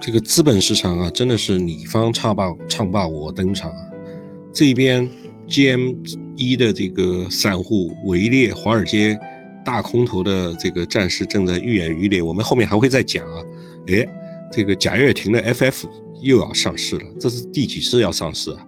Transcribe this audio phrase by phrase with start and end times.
[0.00, 3.84] 这个资本市场啊，真的是你方唱罢唱罢我登场啊！
[4.52, 5.06] 这边
[5.46, 5.94] GM
[6.36, 9.18] 一的这个散户围猎华尔街
[9.62, 13.44] 大空头的这个战事正在愈演愈烈，我们后面还会再讲啊。
[13.88, 14.06] 哎，
[14.50, 15.84] 这个贾跃亭的 FF
[16.22, 18.66] 又要上市了，这是第几次要上市啊？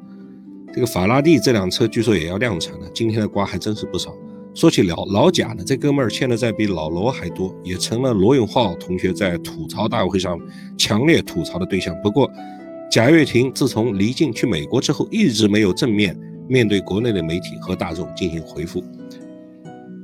[0.74, 4.14] 这个法拉第这辆车据说也要量产了，今天的瓜还真是不少。
[4.54, 10.38] 说起老老贾呢，这哥们儿欠的债比老罗还多，也成了罗永浩同学在吐槽大会上
[10.76, 11.98] 强烈吐槽的对象。
[12.02, 12.30] 不过，
[12.90, 16.14] 贾跃亭自从离境去美国之后，一直没有正面
[16.48, 18.84] 面对国内的媒体和大众进行回复。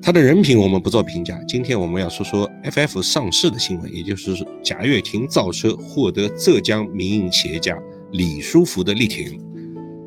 [0.01, 1.39] 他的人品我们不做评价。
[1.47, 7.79] 今天我们要说说 FF 上市的新闻，也就是贾跃亭造车获得浙江民营企业家
[8.13, 9.39] 李书福的力挺，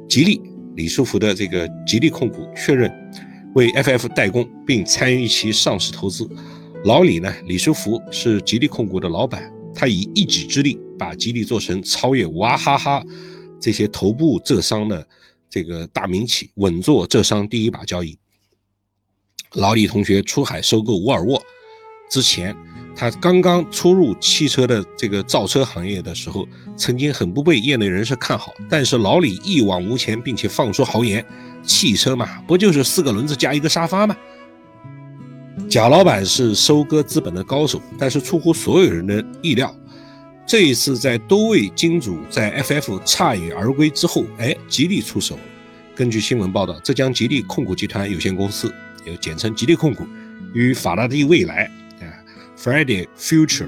[0.10, 0.42] 吉利
[0.76, 2.92] 李书福的这个吉利控股确认。
[3.54, 6.30] 为 FF 代工并参与其上市投资，
[6.86, 7.34] 老李呢？
[7.46, 13.04] 李书福是吉利控股的老板，他以一己之力把吉利做成超越娃哈哈
[13.60, 15.06] 这些头部浙商的
[15.50, 18.18] 这个大民企，稳坐浙商第一把交椅。
[19.56, 21.42] 老李同学出海收购沃尔沃
[22.10, 22.56] 之前，
[22.96, 31.26] 他刚刚初入汽车的这个造车行业的时候，曾经很不被业内人士看好，但是老李一往无前，并且放出豪言。
[31.64, 34.16] 汽车嘛，不就是四个轮子加一个沙发吗？
[35.70, 39.74] 贾老板是收割资本的高手，但是出乎所有人的意料，
[40.46, 45.38] 这一次在多位金主在 FF 铩羽而归之后，哎，吉利出手。
[45.96, 48.74] 根据新闻报道，浙江吉利控股集团有限公司，
[49.06, 50.06] 也简称吉利控股，
[50.54, 52.08] 与法拉第未来啊
[52.58, 53.68] ，Friday Future，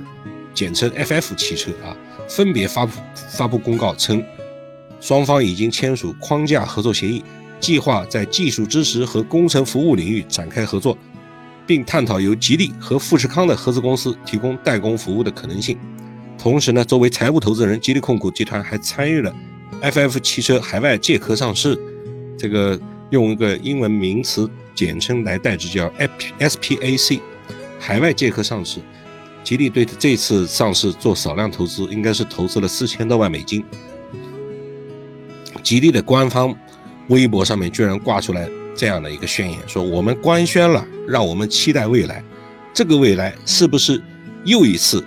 [0.53, 1.95] 简称 FF 汽车啊，
[2.27, 2.91] 分别发布
[3.29, 4.23] 发布公告称，
[4.99, 7.23] 双方已经签署框架合作协议。
[7.63, 10.97] 计划在技术支持和工程服务领域展开合作，
[11.65, 15.77] 并探讨由吉利和富士康的合资公司提供代工服务的可能性。
[16.37, 19.33] 同时呢，作为财务投资人，吉利控股集团还参与了
[19.81, 21.79] FF 汽车海外借壳上市。
[22.37, 22.77] 这个
[23.11, 25.89] 用一个英文名词简称来代之，叫
[26.37, 27.21] SPAC，
[27.79, 28.81] 海外借壳上市。
[29.41, 33.63] 吉利对这次上市做少量投资，应该是投资了四千多万美金。
[35.63, 36.53] 吉利的官方。
[37.09, 42.23] 微博上面居然挂出来这样的一个宣言，说我们官宣了，让我们期待未来。
[42.73, 44.01] 这个未来是不是
[44.45, 45.03] 又一次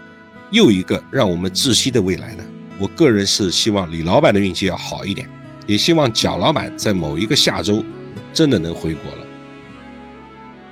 [0.50, 2.44] 又一个让我们窒息的未来呢？
[2.78, 5.28] 我个人是希望李老板的运气要好一点，
[5.66, 7.82] 也希望蒋老板在某一个下周
[8.32, 9.26] 真的能回国了。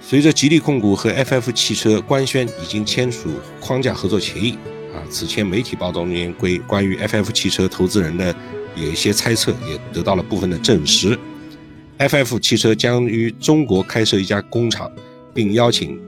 [0.01, 4.53] 随着吉利控股和 FF 汽车官宣已经签署框架合作协议
[4.95, 8.35] 啊，此前媒体报道中归关于 FF 汽车投资人的。
[8.77, 11.19] 有一些猜测也得到了部分的证实。
[11.99, 14.91] FF 汽车将于中国开设一家工厂，
[15.33, 16.01] 并邀请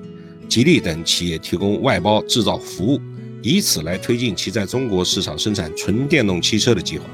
[0.48, 3.00] 吉利等企业提供外包制造服务，
[3.40, 7.04] 以此来推进其在中国市场生产纯电动汽车的计划。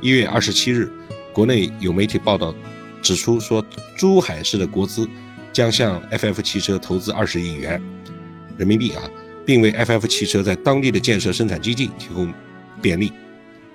[0.00, 0.90] 一月二十七日，
[1.32, 2.54] 国内有媒体报道
[3.02, 3.64] 指出，说
[3.96, 5.06] 珠海市的国资
[5.52, 7.80] 将向 FF 汽车投资二十亿元
[8.56, 9.02] 人民币啊，
[9.44, 12.32] 并为 FF 汽车在当地的建设生产基地提供
[12.80, 13.12] 便利。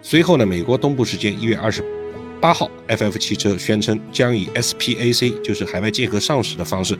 [0.01, 1.83] 随后呢，美国东部时间一月二十
[2.39, 6.97] 八号，FF 汽车宣称将以 SPAC，就是海外借壳上市的方式，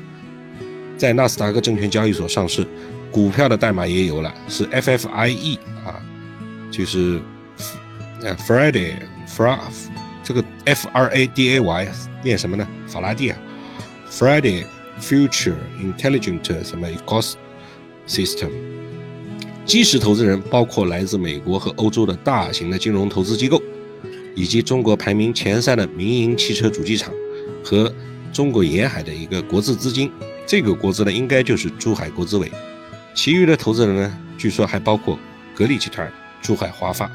[0.97, 2.67] 在纳斯达克证券交易所上市。
[3.09, 5.95] 股票的代码也有了，是 FFIE 啊，
[6.69, 7.21] 就是
[8.21, 9.57] 呃 Friday，Fra
[10.21, 11.87] 这个 F R A D A Y
[12.21, 12.67] 念什么呢？
[12.85, 13.37] 法拉第啊
[14.11, 14.65] ，Friday
[14.99, 18.49] Future Intelligent 什么 Ecosystem。
[19.67, 23.61] 基石投资人包括来自美国和欧洲的大型的金融投资机构，
[24.33, 27.13] 以及中国排名前三的民营汽车主机厂
[27.61, 27.93] 和
[28.31, 30.09] 中国沿海的一个国资资金。
[30.45, 32.49] 这个国资呢，应该就是珠海国资委。
[33.13, 35.19] 其余的投资人呢，据说还包括
[35.53, 36.09] 格力集团、
[36.41, 37.11] 珠海华发，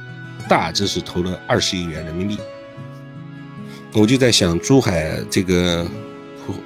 [0.46, 2.36] 大致是投了二十亿元人民币。
[3.94, 5.86] 我就在想，珠海这个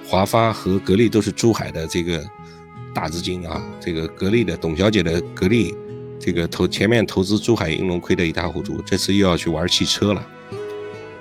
[0.04, 2.24] 华发和格力都是珠海的这个。
[2.96, 5.74] 大资金啊，这个格力的董小姐的格力，
[6.18, 10.26] 这个投前面投资珠海银隆亏得一塌糊涂，这次又要去玩汽车了。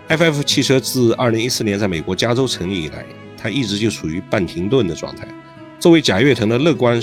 [0.08, 3.06] FF 汽车自二零一四年在美国加州成立以来，
[3.38, 5.28] 它一直就处于半停顿的状态。
[5.78, 6.98] 作为贾跃亭的乐观，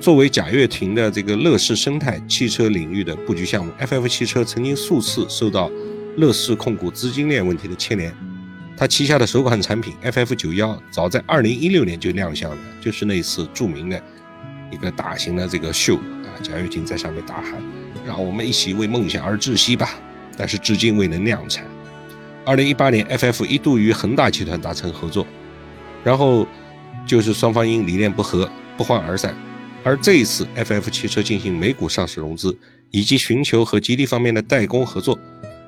[0.00, 5.70] 作为贾跃亭的这个乐视生态汽车领域的布局项目，FF 汽车曾经数次受到
[6.16, 8.12] 乐视控股资金链问题的牵连。
[8.76, 14.02] 他旗下的首款产品 FF 九幺，早在二零一六年就亮相了，就是那次著名的
[14.70, 17.54] 一个大型的这个秀啊，贾跃亭在上面大喊
[18.06, 19.98] ：“让我们一起为梦想而窒息吧！”
[20.36, 21.64] 但是至今未能量产。
[22.44, 25.26] 二零一八年，FF 一度与恒大集团达成合作，
[26.04, 26.46] 然后
[27.06, 29.34] 就是双方因理念不合不欢而散。
[29.82, 32.54] 而这一次，FF 汽车进行美股上市融资，
[32.90, 35.18] 以及寻求和吉利方面的代工合作，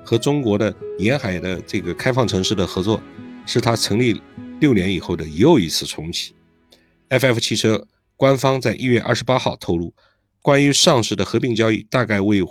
[0.09, 2.99] 和中国的沿海的这个开放城市的合作，
[3.45, 4.19] 是它成立
[4.59, 6.35] 六年以后的又一次重启。
[7.11, 9.93] FF 汽车官方在一月二十八号透露，
[10.41, 12.43] 关于上市的合并交易大概为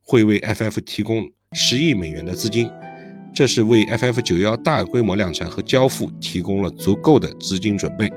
[0.00, 2.70] 会为 FF 提供十亿美元的资金，
[3.34, 8.10] 这是为 FF 九幺大规模量产和交付提供了足够的资金准备。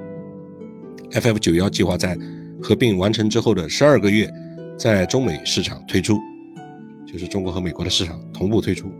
[1.12, 2.18] FF 九幺计划在
[2.64, 4.32] 合并完成之后的十二个月，
[4.80, 6.18] 在中美市场推出，
[7.16, 8.92] 就是中国和美国的市场同步推出。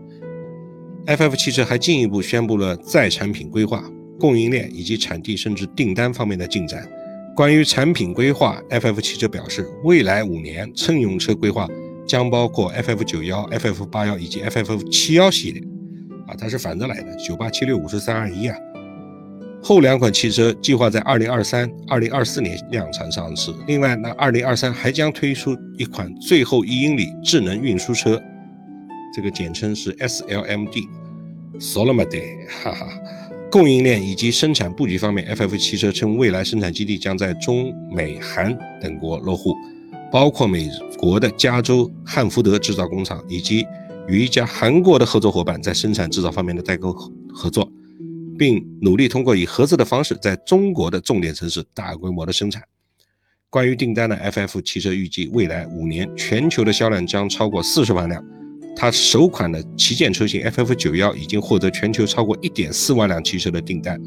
[1.04, 3.84] FF 汽车还进一步宣布了再产品规划。
[4.18, 6.88] 供应链以及产地甚至订单方面的进展。
[7.36, 11.68] 关于产品规划，FF 汽车表示，未来五年乘用车规划
[12.06, 15.62] 将包括 FF 九幺、FF 八幺以及 FF 七幺系列。
[16.26, 18.56] 啊，它是反着来的，九八七六五十三二一啊。
[19.68, 23.52] 后两款汽车计划在二零二三、二零二四年量产上市。
[23.66, 28.22] 另外，那二零二三还将推出一款最后一英里智能运输车，
[29.12, 32.22] 这个简称是 SLMD，Solomade，
[32.62, 32.86] 哈哈。
[33.50, 39.52] 供应链以及生产布局方面，FF 汽车称未来生产基地将在中美韩等国落户，
[40.12, 43.66] 包括美国的加州汉福德制造工厂，以及
[44.06, 46.94] 与一家韩国的合作伙伴在生产制造方面的代工
[47.34, 47.68] 合作，
[48.38, 52.62] 并努力通过以合资的方式在中国的重点城市大规模的生产。
[53.48, 58.22] 关于订单的，FF 汽车预计未来五年全球的销量将超过四十万辆。
[58.76, 63.98] 它首款的旗舰车型 FF 九幺已经获得全球超过一点四万辆汽车的订单。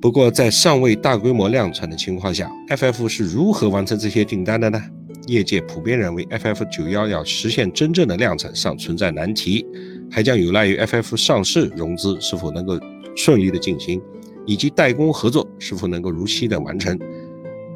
[0.00, 4.80] 不过，在尚未大规模量产的情况下，FF 是如何完成这些订单的呢？
[5.26, 9.66] 业界普遍认为，FF 九幺要实现真正的量产尚存在难题，
[10.10, 12.78] 还将有赖于 FF 上市融资是否能够
[13.16, 14.00] 顺利的进行，
[14.44, 16.98] 以及代工合作是否能够如期的完成。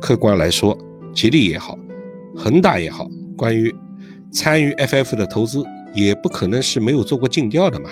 [0.00, 0.76] 客观来说，
[1.14, 1.78] 吉利也好，
[2.36, 3.74] 恒大也好，关于
[4.30, 5.64] 参与 FF 的投资
[5.94, 7.88] 也不可能是没有做过尽调的嘛，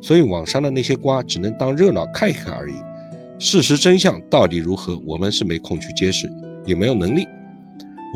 [0.00, 2.74] 所以网上的那些瓜只能当热闹看一看而已。
[3.38, 6.28] 事实真相到底如何，我们是没空去揭示，
[6.64, 7.26] 也没有能力。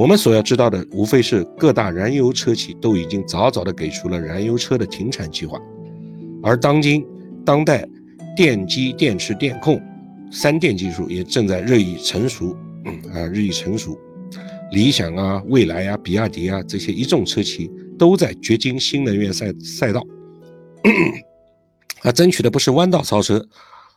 [0.01, 5.61] 我们所要知道的，无非是各大燃油车企都已经早早的给出了燃油车的停产计划，
[6.43, 7.05] 而当今
[7.45, 7.87] 当代
[8.35, 9.79] 电机、电池、电控
[10.33, 12.57] 三电技术也正在日益成熟，
[13.13, 13.95] 啊，日益成熟。
[14.73, 20.03] 理想啊，蔚来啊，比亚迪啊，这些一众车企都在掘金新能源赛赛道，
[22.05, 23.47] 啊，争取的不是弯道超车，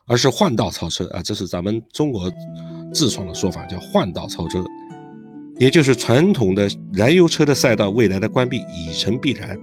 [0.04, 1.22] 而是换道超车啊！
[1.22, 2.30] 这是咱们中国
[2.92, 4.62] 自创的说法，叫换道超车，
[5.58, 9.58] 也就是传统的燃油车的赛道未来的关闭已成必然，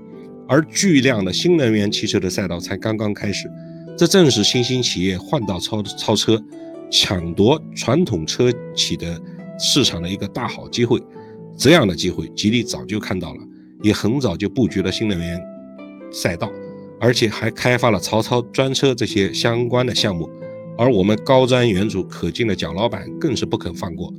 [0.47, 3.49] 而巨量的新能源汽车的赛道才刚刚开始。
[3.97, 6.41] 这正是新兴企业换道超超车，
[6.89, 9.21] 抢夺传统车企的。
[9.63, 10.99] 市场的一个大好机会，
[11.55, 13.39] 这样的机会，吉利早就看到了，
[13.83, 15.39] 也很早就布局了新能源
[16.11, 16.51] 赛道，
[16.99, 20.27] 而且还开发了曹操专车这些相关的项目。
[20.79, 24.11] 而我们高瞻远瞩、可敬的蒋老板更是不肯放过。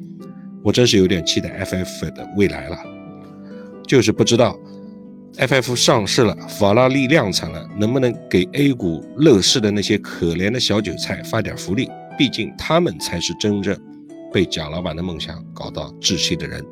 [0.62, 2.78] 我真是有点期待 FF 的未来了，
[3.86, 4.58] 就是不知道
[5.36, 11.88] FF 上市了，法拉利量产了，能不能给 A 股乐视的那些可怜的小韭菜发点福利？
[12.16, 13.76] 毕竟他们才是真正。
[14.32, 16.64] 被贾老板的梦想搞到窒息的人。